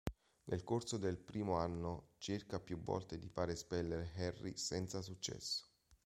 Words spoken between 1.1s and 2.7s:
primo anno cerca